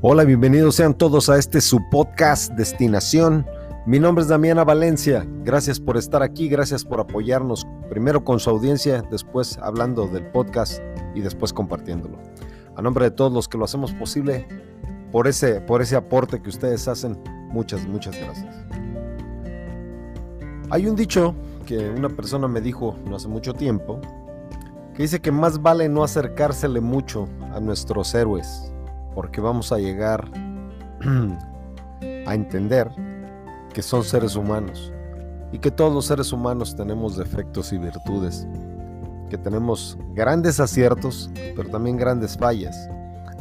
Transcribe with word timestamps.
Hola, 0.00 0.22
bienvenidos 0.22 0.76
sean 0.76 0.94
todos 0.94 1.28
a 1.28 1.38
este 1.38 1.60
su 1.60 1.80
podcast 1.90 2.52
Destinación. 2.52 3.44
Mi 3.84 3.98
nombre 3.98 4.22
es 4.22 4.28
Damiana 4.28 4.62
Valencia. 4.62 5.26
Gracias 5.42 5.80
por 5.80 5.96
estar 5.96 6.22
aquí, 6.22 6.48
gracias 6.48 6.84
por 6.84 7.00
apoyarnos, 7.00 7.66
primero 7.90 8.22
con 8.22 8.38
su 8.38 8.48
audiencia, 8.48 9.02
después 9.10 9.58
hablando 9.58 10.06
del 10.06 10.24
podcast 10.30 10.80
y 11.16 11.20
después 11.20 11.52
compartiéndolo. 11.52 12.16
A 12.76 12.80
nombre 12.80 13.06
de 13.06 13.10
todos 13.10 13.32
los 13.32 13.48
que 13.48 13.58
lo 13.58 13.64
hacemos 13.64 13.92
posible, 13.92 14.46
por 15.10 15.26
ese, 15.26 15.60
por 15.62 15.82
ese 15.82 15.96
aporte 15.96 16.40
que 16.40 16.48
ustedes 16.48 16.86
hacen, 16.86 17.20
muchas, 17.48 17.84
muchas 17.84 18.16
gracias. 18.20 18.54
Hay 20.70 20.86
un 20.86 20.94
dicho 20.94 21.34
que 21.66 21.90
una 21.90 22.08
persona 22.08 22.46
me 22.46 22.60
dijo 22.60 22.96
no 23.04 23.16
hace 23.16 23.26
mucho 23.26 23.52
tiempo, 23.52 24.00
que 24.94 25.02
dice 25.02 25.18
que 25.18 25.32
más 25.32 25.60
vale 25.60 25.88
no 25.88 26.04
acercársele 26.04 26.80
mucho 26.80 27.28
a 27.52 27.58
nuestros 27.58 28.14
héroes 28.14 28.72
porque 29.18 29.40
vamos 29.40 29.72
a 29.72 29.78
llegar 29.78 30.30
a 32.24 32.34
entender 32.36 32.88
que 33.74 33.82
son 33.82 34.04
seres 34.04 34.36
humanos 34.36 34.92
y 35.50 35.58
que 35.58 35.72
todos 35.72 35.92
los 35.92 36.06
seres 36.06 36.32
humanos 36.32 36.76
tenemos 36.76 37.16
defectos 37.16 37.72
y 37.72 37.78
virtudes, 37.78 38.46
que 39.28 39.36
tenemos 39.36 39.98
grandes 40.14 40.60
aciertos, 40.60 41.32
pero 41.56 41.68
también 41.68 41.96
grandes 41.96 42.38
fallas, 42.38 42.88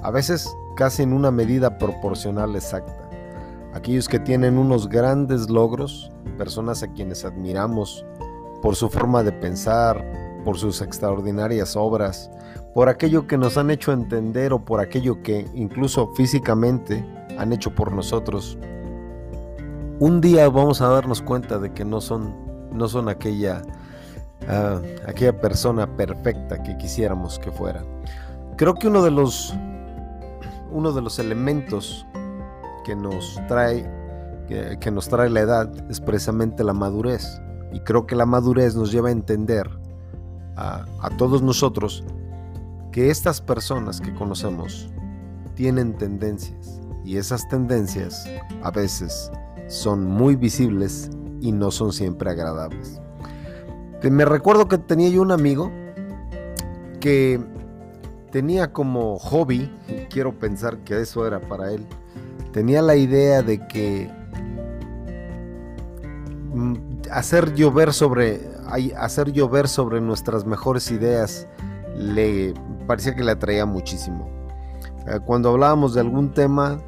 a 0.02 0.10
veces 0.10 0.52
casi 0.76 1.04
en 1.04 1.14
una 1.14 1.30
medida 1.30 1.78
proporcional 1.78 2.56
exacta. 2.56 3.08
Aquellos 3.76 4.08
que 4.08 4.18
tienen 4.18 4.58
unos 4.58 4.90
grandes 4.90 5.48
logros, 5.48 6.12
personas 6.40 6.82
a 6.82 6.88
quienes 6.88 7.24
admiramos 7.24 8.04
por 8.64 8.76
su 8.76 8.90
forma 8.90 9.22
de 9.22 9.32
pensar, 9.32 10.04
por 10.48 10.58
sus 10.58 10.82
extraordinarias 10.82 11.76
obras, 11.76 12.32
por 12.74 12.88
aquello 12.88 13.28
que 13.28 13.38
nos 13.38 13.58
han 13.58 13.70
hecho 13.70 13.92
entender 13.92 14.54
o 14.54 14.64
por 14.64 14.80
aquello 14.80 15.22
que 15.22 15.46
incluso 15.54 16.14
físicamente 16.16 17.06
han 17.38 17.52
hecho 17.52 17.76
por 17.76 17.92
nosotros, 17.92 18.58
un 20.00 20.22
día 20.22 20.48
vamos 20.48 20.80
a 20.80 20.88
darnos 20.88 21.22
cuenta 21.22 21.60
de 21.60 21.74
que 21.74 21.84
no 21.84 22.00
son, 22.00 22.34
no 22.72 22.88
son 22.88 23.10
aquella, 23.10 23.62
uh, 24.44 24.82
aquella 25.06 25.38
persona 25.38 25.98
perfecta 25.98 26.64
que 26.64 26.78
quisiéramos 26.78 27.40
que 27.40 27.52
fuera. 27.52 27.84
Creo 28.56 28.74
que 28.76 28.88
uno 28.88 29.04
de 29.04 29.12
los, 29.12 29.54
uno 30.72 30.94
de 30.94 31.02
los 31.02 31.20
elementos 31.20 32.08
que 32.86 32.96
nos 32.96 33.38
trae 33.50 33.86
que, 34.48 34.78
que 34.80 34.92
nos 34.92 35.10
trae 35.10 35.30
la 35.30 35.42
edad 35.42 35.70
es 35.90 36.00
precisamente 36.00 36.64
la 36.64 36.72
madurez. 36.72 37.42
Y 37.74 37.82
creo 37.82 38.08
que 38.08 38.16
la 38.16 38.26
madurez 38.26 38.78
nos 38.78 38.94
lleva 38.94 39.10
a 39.10 39.12
entender 39.12 39.77
a, 40.58 41.10
todos 41.18 41.42
nosotros 41.42 42.04
que 42.92 43.10
estas 43.10 43.42
personas 43.42 44.02
que 44.02 44.14
conocemos 44.14 44.90
tienen 45.56 45.94
tendencias 45.94 46.82
y 47.06 47.18
esas 47.18 47.48
tendencias 47.48 48.28
a 48.64 48.72
veces 48.72 49.32
son 49.68 50.06
muy 50.06 50.36
visibles 50.36 51.10
y 51.40 51.52
no 51.52 51.72
son 51.72 51.94
siempre 51.94 52.32
agradables. 52.32 53.00
Me 54.04 54.26
recuerdo 54.26 54.68
que 54.68 54.78
tenía 54.78 55.10
yo 55.10 55.22
un 55.22 55.32
amigo 55.32 55.72
que 57.00 57.40
tenía 58.32 58.74
como 58.74 59.18
hobby, 59.20 59.72
y 59.88 60.06
quiero 60.10 60.38
pensar 60.38 60.80
que 60.80 61.02
eso 61.02 61.26
era 61.26 61.40
para 61.40 61.72
él, 61.72 61.86
tenía 62.52 62.82
la 62.82 62.96
idea 62.96 63.42
de 63.42 63.68
que 63.68 64.12
hacer 67.12 67.54
llover 67.56 67.94
sobre 67.94 68.42
hacer 68.98 69.32
llover 69.32 69.68
sobre 69.68 70.02
nuestras 70.02 70.46
mejores 70.46 70.92
ideas 70.92 71.48
le 71.98 72.54
parecía 72.86 73.16
que 73.16 73.24
le 73.24 73.32
atraía 73.32 73.66
muchísimo. 73.66 74.30
Eh, 75.08 75.20
cuando 75.26 75.50
hablábamos 75.50 75.94
de 75.94 76.02
algún 76.02 76.32
tema, 76.34 76.80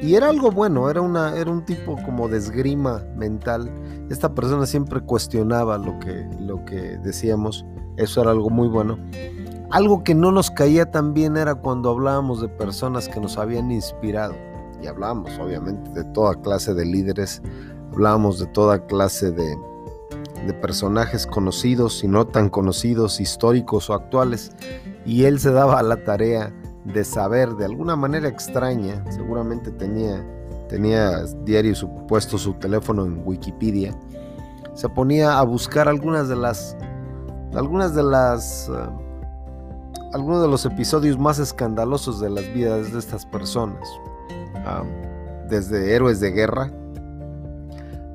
y 0.00 0.14
era 0.14 0.28
algo 0.28 0.52
bueno, 0.52 0.88
era, 0.88 1.00
una, 1.00 1.36
era 1.36 1.50
un 1.50 1.64
tipo 1.64 1.96
como 2.04 2.28
de 2.28 2.38
esgrima 2.38 3.02
mental, 3.16 3.70
esta 4.08 4.34
persona 4.34 4.66
siempre 4.66 5.00
cuestionaba 5.00 5.78
lo 5.78 5.98
que, 5.98 6.28
lo 6.38 6.64
que 6.64 6.98
decíamos, 6.98 7.64
eso 7.96 8.22
era 8.22 8.30
algo 8.30 8.50
muy 8.50 8.68
bueno. 8.68 8.98
Algo 9.70 10.04
que 10.04 10.14
no 10.14 10.30
nos 10.30 10.50
caía 10.50 10.90
tan 10.90 11.14
bien 11.14 11.36
era 11.36 11.54
cuando 11.54 11.90
hablábamos 11.90 12.40
de 12.40 12.48
personas 12.48 13.08
que 13.08 13.20
nos 13.20 13.38
habían 13.38 13.70
inspirado. 13.72 14.34
Y 14.82 14.86
hablábamos 14.86 15.38
obviamente 15.38 15.90
de 15.92 16.04
toda 16.12 16.34
clase 16.34 16.74
de 16.74 16.84
líderes, 16.84 17.40
hablábamos 17.92 18.38
de 18.38 18.46
toda 18.46 18.86
clase 18.86 19.30
de, 19.30 19.56
personajes 20.60 21.24
conocidos 21.24 22.02
y 22.02 22.08
no 22.08 22.26
tan 22.26 22.48
conocidos, 22.48 23.20
históricos 23.20 23.88
o 23.90 23.94
actuales, 23.94 24.50
y 25.06 25.24
él 25.24 25.38
se 25.38 25.52
daba 25.52 25.78
a 25.78 25.82
la 25.82 26.02
tarea 26.02 26.52
de 26.84 27.04
saber 27.04 27.50
de 27.50 27.66
alguna 27.66 27.94
manera 27.94 28.28
extraña, 28.28 29.04
seguramente 29.10 29.70
tenía, 29.70 30.26
tenía 30.68 31.22
diario 31.44 31.76
su, 31.76 31.88
puesto 32.08 32.38
su 32.38 32.54
teléfono 32.54 33.04
en 33.04 33.22
Wikipedia, 33.24 33.96
se 34.74 34.88
ponía 34.88 35.38
a 35.38 35.42
buscar 35.44 35.88
algunas 35.88 36.28
de 36.28 36.34
las, 36.34 36.76
algunas 37.54 37.94
de 37.94 38.02
las, 38.02 38.68
uh, 38.68 40.12
algunos 40.12 40.42
de 40.42 40.48
los 40.48 40.64
episodios 40.64 41.18
más 41.18 41.38
escandalosos 41.38 42.20
de 42.20 42.30
las 42.30 42.52
vidas 42.52 42.92
de 42.92 42.98
estas 42.98 43.24
personas, 43.26 43.88
um, 44.56 44.88
desde 45.48 45.94
héroes 45.94 46.18
de 46.18 46.32
guerra, 46.32 46.72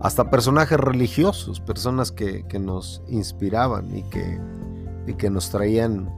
hasta 0.02 0.30
personajes 0.30 0.80
religiosos, 0.80 1.60
personas 1.60 2.12
que, 2.12 2.46
nos 2.60 3.02
inspiraban 3.08 3.96
y 3.96 4.04
que, 4.04 4.40
que 5.18 5.30
nos 5.30 5.50
traían 5.50 6.10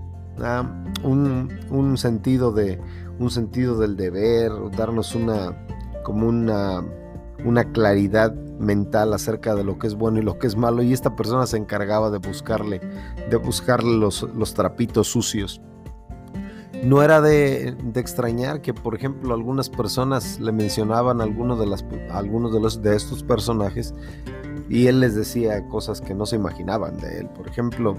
ah, 0.41 0.63
un, 1.03 1.97
sentido 1.97 2.51
de, 2.51 2.79
un 3.19 3.29
sentido 3.29 3.77
del 3.79 3.95
deber, 3.95 4.51
darnos 4.75 5.15
una, 5.15 5.55
como 6.03 6.27
una, 6.27 6.83
una 7.45 7.71
claridad 7.71 8.33
mental 8.33 9.13
acerca 9.13 9.55
de 9.55 9.63
lo 9.63 9.79
que 9.79 9.87
es 9.87 9.95
bueno 9.95 10.19
y 10.19 10.23
lo 10.23 10.39
que 10.39 10.47
es 10.47 10.57
malo. 10.57 10.83
Y 10.83 10.91
esta 10.91 11.15
persona 11.15 11.47
se 11.47 11.57
encargaba 11.57 12.09
de 12.09 12.17
buscarle, 12.17 12.81
de 13.29 13.35
buscarle 13.37 13.97
los, 13.97 14.23
los 14.35 14.53
trapitos 14.53 15.07
sucios 15.07 15.61
no 16.83 17.01
era 17.03 17.21
de, 17.21 17.75
extrañar 17.95 18.61
que, 18.61 18.73
por 18.73 18.95
ejemplo, 18.95 19.33
algunas 19.33 19.69
personas 19.69 20.39
le 20.39 20.51
mencionaban 20.51 21.21
algunos 21.21 21.59
de, 21.59 21.67
las, 21.67 21.85
algunos 22.11 22.53
de, 22.53 22.59
los, 22.59 22.81
de 22.81 22.95
estos 22.95 23.23
personajes 23.23 23.93
y 24.69 24.87
él 24.87 24.99
les 24.99 25.15
decía 25.15 25.67
cosas 25.67 25.99
que 25.99 26.13
no 26.13 26.25
se 26.25 26.35
imaginaban 26.35 26.97
de 26.97 27.19
él. 27.19 27.29
Por 27.29 27.47
ejemplo, 27.47 27.95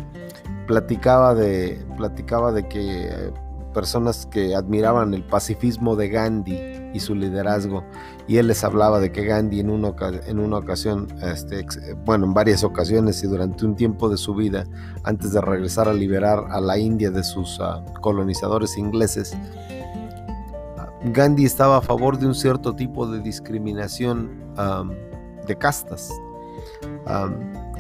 platicaba 0.67 1.35
de, 1.35 1.85
platicaba 1.97 2.53
de 2.53 2.69
que 2.69 3.33
personas 3.73 4.27
que 4.27 4.55
admiraban 4.55 5.15
el 5.15 5.25
pacifismo 5.25 5.97
de 5.97 6.09
Gandhi 6.09 6.59
y 6.93 7.01
su 7.01 7.15
liderazgo. 7.15 7.85
Y 8.27 8.37
él 8.39 8.49
les 8.49 8.65
hablaba 8.65 9.01
de 9.01 9.13
que 9.13 9.25
Gandhi 9.25 9.61
en 9.61 9.71
una, 9.71 9.95
en 10.27 10.39
una 10.39 10.59
ocasión, 10.59 11.09
este, 11.23 11.67
bueno, 12.05 12.27
en 12.27 12.35
varias 12.35 12.65
ocasiones 12.65 13.23
y 13.23 13.27
durante 13.27 13.65
un 13.65 13.77
tiempo 13.77 14.09
de 14.09 14.17
su 14.17 14.35
vida, 14.35 14.65
antes 15.05 15.33
de 15.33 15.41
regresar 15.41 15.89
a 15.89 15.93
liberar 15.93 16.45
a 16.51 16.61
la 16.61 16.79
India 16.79 17.11
de 17.11 17.25
sus 17.25 17.59
ah, 17.61 17.85
colonizadores 18.01 18.77
ingleses, 18.77 19.37
Gandhi 21.05 21.47
estaba 21.47 21.79
a 21.79 21.81
favor 21.81 22.19
de 22.19 22.27
un 22.27 22.35
cierto 22.35 22.75
tipo 22.77 23.07
de 23.07 23.21
discriminación 23.21 24.39
de 25.47 25.57
castas. 25.57 26.11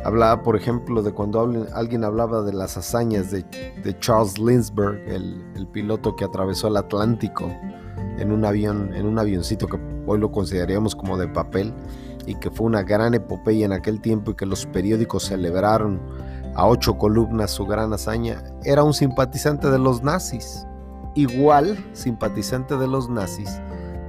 Hablaba, 0.04 0.42
por 0.42 0.56
ejemplo, 0.56 1.02
de 1.02 1.12
cuando 1.12 1.66
alguien 1.74 2.04
hablaba 2.04 2.42
de 2.42 2.54
las 2.54 2.76
hazañas 2.76 3.30
de, 3.30 3.44
Charles 4.00 4.38
Lindbergh, 4.38 4.98
el, 5.06 5.68
piloto 5.72 6.16
que 6.16 6.24
atravesó 6.24 6.68
el 6.68 6.76
Atlántico 6.78 7.50
en 8.18 8.32
un 8.32 8.44
avión, 8.44 8.94
en 8.94 9.06
un 9.06 9.18
avioncito 9.18 9.66
que 9.66 9.78
hoy 10.06 10.18
lo 10.18 10.32
consideraríamos 10.32 10.96
como 10.96 11.18
de 11.18 11.28
papel 11.28 11.74
y 12.26 12.34
que 12.36 12.50
fue 12.50 12.66
una 12.66 12.82
gran 12.82 13.14
epopeya 13.14 13.66
en 13.66 13.72
aquel 13.72 14.00
tiempo 14.00 14.30
y 14.30 14.34
que 14.34 14.46
los 14.46 14.66
periódicos 14.66 15.24
celebraron 15.24 16.00
a 16.54 16.66
ocho 16.66 16.96
columnas 16.96 17.50
su 17.50 17.66
gran 17.66 17.92
hazaña, 17.92 18.42
era 18.64 18.82
un 18.82 18.94
simpatizante 18.94 19.70
de 19.70 19.78
los 19.78 20.02
nazis. 20.02 20.66
Igual 21.14 21.76
simpatizante 21.92 22.76
de 22.76 22.86
los 22.86 23.08
nazis 23.08 23.60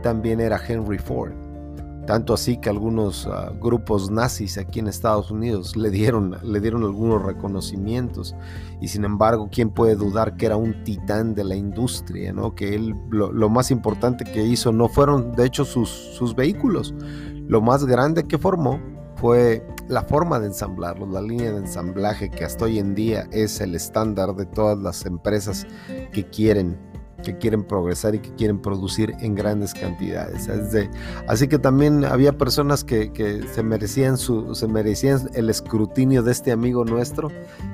también 0.02 0.40
era 0.40 0.60
Henry 0.66 0.98
Ford. 0.98 1.41
Tanto 2.12 2.34
así 2.34 2.58
que 2.58 2.68
algunos 2.68 3.26
ah, 3.26 3.54
grupos 3.58 4.12
nazis 4.12 4.58
aquí 4.58 4.80
en 4.80 4.90
Estados 4.90 5.32
Unidos 5.32 5.78
le 5.78 5.90
dieron, 5.90 6.36
le 6.44 6.60
dieron 6.60 6.84
algunos 6.84 7.24
reconocimientos. 7.24 8.36
Y 8.82 8.90
sin 8.90 9.06
embargo, 9.06 9.48
¿quién 9.50 9.70
puede 9.70 9.96
dudar 9.96 10.36
que 10.36 10.48
era 10.48 10.58
un 10.58 10.84
titán 10.84 11.36
de 11.36 11.46
la 11.46 11.56
industria? 11.56 12.34
¿no? 12.34 12.54
Que 12.54 12.76
él, 12.76 12.98
lo, 13.12 13.50
más 13.50 13.72
importante 13.72 14.26
que 14.26 14.44
hizo 14.44 14.74
no 14.74 14.90
fueron, 14.90 15.32
de 15.38 15.46
hecho, 15.46 15.64
sus, 15.64 15.88
sus 15.88 16.36
vehículos. 16.36 16.94
Lo 17.48 17.62
más 17.62 17.86
grande 17.86 18.28
que 18.28 18.38
formó 18.38 18.78
fue 19.16 19.66
la 19.88 20.02
forma 20.02 20.38
de 20.42 20.48
ensamblarlos, 20.48 21.08
la 21.08 21.22
línea 21.22 21.54
de 21.54 21.60
ensamblaje 21.60 22.30
que 22.30 22.44
hasta 22.44 22.66
hoy 22.66 22.80
en 22.80 22.94
día 22.94 23.26
es 23.32 23.62
el 23.62 23.74
estándar 23.74 24.36
de 24.36 24.46
todas 24.46 24.78
las 24.78 25.06
empresas 25.06 25.66
que 26.12 26.26
quieren 26.26 26.91
que 27.22 27.38
quieren 27.38 27.64
progresar 27.64 28.16
y 28.16 28.20
que 28.20 28.34
quieren 28.36 28.60
producir 28.60 29.14
en 29.20 29.36
grandes 29.36 29.74
cantidades. 29.74 30.50
así 31.28 31.48
que 31.48 31.60
también 31.60 32.06
había 32.06 32.38
personas 32.38 32.84
que, 32.84 33.12
se, 33.54 33.64
merecían 33.64 34.18
su, 34.18 34.54
se 34.56 34.68
merecían 34.68 35.30
el 35.34 35.50
escrutinio 35.50 36.24
de 36.24 36.32
este 36.32 36.52
amigo 36.52 36.86
nuestro. 36.86 37.30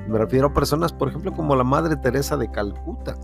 Me 0.08 0.18
refiero 0.18 0.48
a 0.48 0.54
personas, 0.54 0.94
por 0.94 1.10
ejemplo, 1.10 1.34
como 1.34 1.56
la 1.56 1.64
Madre 1.64 1.96
Teresa 1.96 2.38
de 2.38 2.50
Calcuta. 2.50 3.16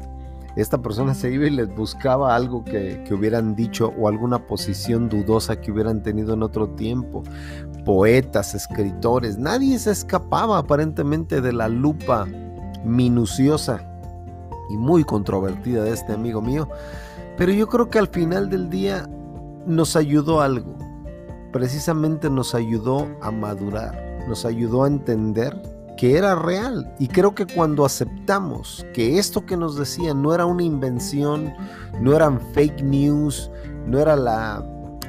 esta 0.56 0.82
persona 0.82 1.16
se 1.16 1.32
iba 1.32 1.48
y 1.48 1.50
les 1.50 1.74
buscaba 1.76 2.36
algo 2.36 2.64
que, 2.64 3.04
que, 3.08 3.14
hubieran 3.14 3.56
dicho 3.56 3.94
o 3.98 4.08
alguna 4.08 4.46
posición 4.46 5.10
dudosa 5.10 5.60
que 5.60 5.72
hubieran 5.72 6.04
tenido 6.04 6.34
en 6.34 6.44
otro 6.44 6.70
tiempo. 6.70 7.24
Poetas, 7.86 8.56
escritores, 8.56 9.38
nadie 9.38 9.78
se 9.80 9.92
escapaba 9.92 10.58
aparentemente 10.58 11.42
de 11.42 11.54
la 11.54 11.68
lupa 11.68 12.28
minuciosa 12.86 13.93
y 14.70 14.78
muy 14.78 15.04
controvertida 15.04 15.84
de 15.84 15.92
este 15.92 16.14
amigo 16.14 16.42
mío. 16.42 16.68
Pero 17.38 17.52
yo 17.52 17.68
creo 17.68 17.90
que 17.90 18.00
al 18.00 18.08
final 18.08 18.50
del 18.50 18.70
día 18.70 19.10
nos 19.66 19.96
ayudó 19.96 20.42
algo. 20.42 20.76
Precisamente 21.52 22.30
nos 22.30 22.56
ayudó 22.56 23.08
a 23.22 23.32
madurar, 23.32 24.26
nos 24.28 24.46
ayudó 24.46 24.84
a 24.84 24.88
entender 24.88 25.62
que 25.98 26.18
era 26.18 26.36
real. 26.36 26.94
Y 27.00 27.08
creo 27.08 27.36
que 27.36 27.46
cuando 27.46 27.86
aceptamos 27.86 28.86
que 28.94 29.20
esto 29.20 29.46
que 29.46 29.58
nos 29.58 29.78
decían 29.78 30.22
no 30.22 30.34
era 30.34 30.46
una 30.46 30.64
invención, 30.64 31.54
no 32.02 32.16
eran 32.16 32.40
fake 32.54 32.82
news, 32.84 33.52
no 33.86 34.00
era 34.00 34.16
la, 34.16 34.64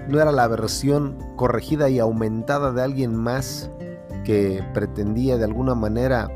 no 0.08 0.20
era 0.20 0.32
la 0.32 0.46
versión 0.48 1.16
corregida 1.36 1.88
y 1.88 1.98
aumentada 1.98 2.72
de 2.72 2.82
alguien 2.82 3.14
más 3.14 3.70
que 4.24 4.62
pretendía 4.72 5.36
de 5.36 5.44
alguna 5.44 5.74
manera 5.74 6.28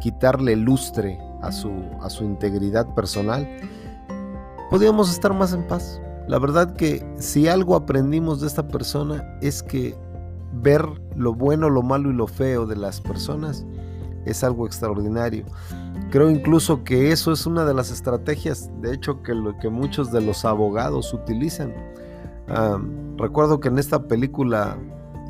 quitarle 0.00 0.56
lustre 0.56 1.18
a 1.42 1.52
su, 1.52 1.70
a 2.00 2.08
su 2.08 2.24
integridad 2.24 2.94
personal, 2.94 3.46
podíamos 4.70 5.10
estar 5.10 5.34
más 5.34 5.52
en 5.52 5.66
paz. 5.66 6.00
La 6.28 6.38
verdad 6.38 6.74
que 6.74 7.04
si 7.18 7.48
algo 7.48 7.76
aprendimos 7.76 8.40
de 8.40 8.46
esta 8.46 8.68
persona 8.68 9.38
es 9.42 9.62
que 9.62 9.94
ver 10.52 10.86
lo 11.16 11.34
bueno, 11.34 11.68
lo 11.68 11.82
malo 11.82 12.10
y 12.10 12.14
lo 12.14 12.26
feo 12.26 12.66
de 12.66 12.76
las 12.76 13.00
personas 13.00 13.66
es 14.24 14.44
algo 14.44 14.66
extraordinario. 14.66 15.44
Creo 16.10 16.30
incluso 16.30 16.84
que 16.84 17.10
eso 17.10 17.32
es 17.32 17.46
una 17.46 17.64
de 17.64 17.74
las 17.74 17.90
estrategias, 17.90 18.70
de 18.80 18.92
hecho, 18.92 19.22
que, 19.22 19.34
lo, 19.34 19.58
que 19.58 19.68
muchos 19.68 20.12
de 20.12 20.20
los 20.20 20.44
abogados 20.44 21.12
utilizan. 21.14 21.72
recuerdo 23.16 23.60
que 23.60 23.68
en 23.68 23.78
esta 23.78 24.06
película, 24.06 24.76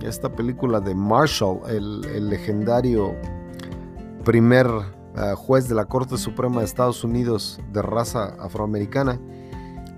esta 0.02 0.34
película 0.34 0.80
de 0.80 0.94
Marshall, 0.94 1.60
el, 1.68 2.28
legendario 2.28 3.14
primer 4.24 4.66
juez 5.36 5.68
de 5.68 5.74
la 5.74 5.84
Corte 5.84 6.16
Suprema 6.16 6.60
de 6.60 6.66
Estados 6.66 7.04
Unidos 7.04 7.60
de 7.72 7.82
raza 7.82 8.34
afroamericana, 8.40 9.20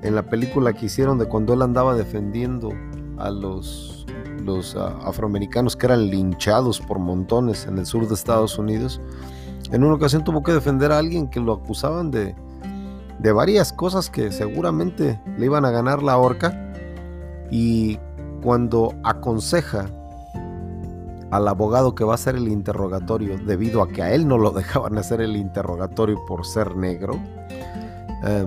en 0.02 0.14
la 0.14 0.22
película 0.24 0.72
que 0.72 0.86
hicieron 0.86 1.18
de 1.18 1.26
cuando 1.26 1.54
él 1.54 1.62
andaba 1.62 1.94
defendiendo 1.94 2.70
a 3.16 3.30
los, 3.30 4.06
los 4.42 4.76
ah, 4.76 4.98
afroamericanos 5.04 5.76
que 5.76 5.86
eran 5.86 6.10
linchados 6.10 6.80
por 6.80 6.98
montones 6.98 7.66
en 7.66 7.78
el 7.78 7.86
sur 7.86 8.06
de 8.06 8.14
Estados 8.14 8.58
Unidos, 8.58 9.00
en 9.70 9.82
una 9.82 9.94
ocasión 9.94 10.24
tuvo 10.24 10.42
que 10.42 10.52
defender 10.52 10.92
a 10.92 10.98
alguien 10.98 11.28
que 11.28 11.40
lo 11.40 11.54
acusaban 11.54 12.10
de, 12.10 12.34
de 13.18 13.32
varias 13.32 13.72
cosas 13.72 14.10
que 14.10 14.30
seguramente 14.30 15.20
le 15.38 15.46
iban 15.46 15.64
a 15.64 15.70
ganar 15.70 16.02
la 16.02 16.18
horca 16.18 16.72
y 17.50 17.98
cuando 18.42 18.94
aconseja 19.04 19.86
al 21.30 21.48
abogado 21.48 21.94
que 21.94 22.04
va 22.04 22.12
a 22.12 22.14
hacer 22.14 22.36
el 22.36 22.48
interrogatorio 22.48 23.38
debido 23.38 23.82
a 23.82 23.88
que 23.88 24.02
a 24.02 24.12
él 24.14 24.28
no 24.28 24.38
lo 24.38 24.50
dejaban 24.52 24.98
hacer 24.98 25.20
el 25.20 25.36
interrogatorio 25.36 26.24
por 26.26 26.46
ser 26.46 26.76
negro, 26.76 27.18
eh, 28.24 28.46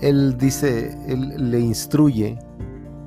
él 0.00 0.38
dice, 0.38 0.96
él 1.06 1.50
le 1.50 1.60
instruye 1.60 2.38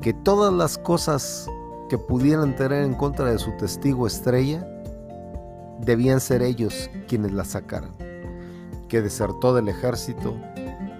que 0.02 0.14
todas 0.14 0.54
las 0.54 0.78
cosas 0.78 1.48
que 1.90 1.98
pudieran 1.98 2.56
tener 2.56 2.84
en 2.84 2.96
contra 2.96 3.32
de 3.32 3.38
su 3.38 3.52
testigo 3.58 4.08
estrella, 4.08 4.66
debían 5.80 6.20
ser 6.20 6.42
ellos 6.42 6.90
quienes 7.08 7.32
la 7.34 7.44
sacaran. 7.44 7.92
Que 8.88 9.02
desertó 9.02 9.54
del 9.54 9.68
ejército, 9.68 10.36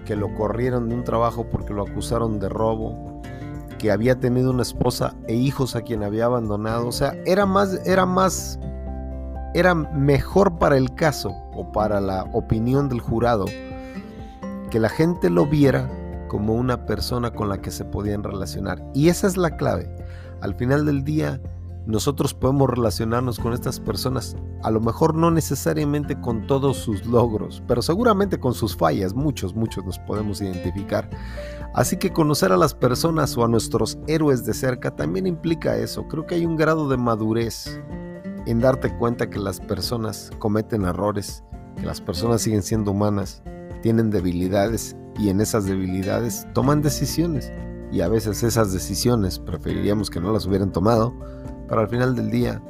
que 0.04 0.16
lo 0.16 0.34
corrieron 0.34 0.88
de 0.88 0.94
un 0.94 1.04
trabajo 1.04 1.46
porque 1.50 1.72
lo 1.72 1.82
acusaron 1.82 2.38
de 2.38 2.48
robo, 2.48 3.22
que 3.82 3.90
había 3.90 4.20
tenido 4.20 4.52
una 4.52 4.62
esposa 4.62 5.16
e 5.26 5.34
hijos 5.34 5.74
a 5.74 5.82
quien 5.82 6.04
había 6.04 6.26
abandonado. 6.26 6.86
O 6.86 6.92
sea, 6.92 7.16
era 7.26 7.46
más, 7.46 7.80
era 7.84 8.06
más, 8.06 8.60
era 9.54 9.74
mejor 9.74 10.56
para 10.60 10.76
el 10.76 10.94
caso 10.94 11.30
o 11.52 11.72
para 11.72 12.00
la 12.00 12.22
opinión 12.32 12.88
del 12.88 13.00
jurado 13.00 13.46
que 14.70 14.78
la 14.78 14.88
gente 14.88 15.30
lo 15.30 15.46
viera 15.46 15.90
como 16.28 16.54
una 16.54 16.86
persona 16.86 17.32
con 17.32 17.48
la 17.48 17.60
que 17.60 17.72
se 17.72 17.84
podían 17.84 18.22
relacionar. 18.22 18.80
Y 18.94 19.08
esa 19.08 19.26
es 19.26 19.36
la 19.36 19.56
clave. 19.56 19.92
Al 20.42 20.54
final 20.54 20.86
del 20.86 21.02
día, 21.02 21.40
nosotros 21.84 22.34
podemos 22.34 22.70
relacionarnos 22.70 23.40
con 23.40 23.52
estas 23.52 23.80
personas, 23.80 24.36
a 24.62 24.70
lo 24.70 24.80
mejor 24.80 25.16
no 25.16 25.32
necesariamente 25.32 26.20
con 26.20 26.46
todos 26.46 26.76
sus 26.76 27.04
logros, 27.04 27.64
pero 27.66 27.82
seguramente 27.82 28.38
con 28.38 28.54
sus 28.54 28.76
fallas, 28.76 29.12
muchos, 29.12 29.56
muchos 29.56 29.84
nos 29.84 29.98
podemos 29.98 30.40
identificar. 30.40 31.10
Así 31.74 31.96
que 31.96 32.12
conocer 32.12 32.52
a 32.52 32.56
las 32.56 32.74
personas 32.74 33.36
o 33.36 33.44
a 33.44 33.48
nuestros 33.48 33.98
héroes 34.06 34.44
de 34.44 34.52
cerca 34.52 34.94
también 34.94 35.26
implica 35.26 35.76
eso. 35.76 36.06
Creo 36.08 36.26
que 36.26 36.34
hay 36.34 36.44
un 36.44 36.56
grado 36.56 36.88
de 36.88 36.98
madurez 36.98 37.80
en 38.46 38.60
darte 38.60 38.94
cuenta 38.98 39.30
que 39.30 39.38
las 39.38 39.60
personas 39.60 40.30
cometen 40.38 40.84
errores, 40.84 41.44
que 41.76 41.86
las 41.86 42.00
personas 42.00 42.42
siguen 42.42 42.62
siendo 42.62 42.90
humanas 42.90 43.42
tienen 43.82 44.10
debilidades 44.10 44.96
y 45.18 45.28
en 45.28 45.42
esas 45.42 45.66
debilidades 45.66 46.46
toman 46.54 46.80
decisiones. 46.80 47.52
Y 47.90 48.00
a 48.00 48.08
veces 48.08 48.42
esas 48.42 48.72
decisiones 48.72 49.38
preferiríamos 49.38 50.08
que 50.08 50.20
no 50.20 50.32
las 50.32 50.46
hubieran 50.46 50.72
tomado, 50.72 51.12
pero 51.68 51.82
al 51.82 51.88
final 51.88 52.14
del 52.16 52.30
día 52.30 52.62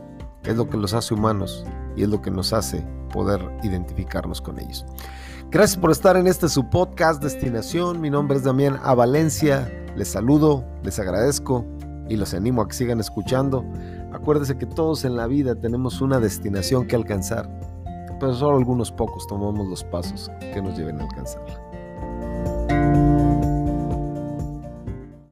es 0.43 0.57
lo 0.57 0.69
que 0.69 0.77
los 0.77 0.95
hace 0.95 1.15
humanos 1.15 1.65
y 1.95 2.03
es 2.03 2.09
lo 2.09 2.21
que 2.21 2.33
nos 2.33 2.53
hace 2.53 2.85
poder 3.13 3.41
identificarnos 3.63 4.41
con 4.41 4.59
ellos. 4.59 4.85
Gracias 5.53 5.79
por 5.79 5.91
estar 5.91 6.17
en 6.17 6.27
este 6.27 6.49
su 6.49 6.71
podcast 6.71 7.23
Destinación. 7.23 8.01
Mi 8.01 8.09
nombre 8.09 8.39
es 8.39 8.43
Damián 8.43 8.81
A. 8.83 8.95
Valencia. 8.95 9.71
Les 9.95 10.09
saludo, 10.09 10.65
les 10.83 10.99
agradezco 10.99 11.67
y 12.09 12.17
los 12.17 12.33
animo 12.33 12.63
a 12.63 12.69
que 12.69 12.75
sigan 12.75 13.01
escuchando. 13.01 13.63
Acuérdense 14.13 14.57
que 14.57 14.65
todos 14.65 15.05
en 15.05 15.15
la 15.15 15.27
vida 15.27 15.55
tenemos 15.55 16.01
una 16.01 16.21
destinación 16.21 16.87
que 16.87 16.97
alcanzar 16.97 17.51
pero 18.23 18.35
solo 18.35 18.57
algunos 18.57 18.93
pocos 18.93 19.27
tomamos 19.27 19.67
los 19.67 19.83
pasos 19.83 20.31
que 20.55 20.63
nos 20.63 20.79
lleven 20.79 21.01
a 21.01 21.03
alcanzarla. 21.03 21.72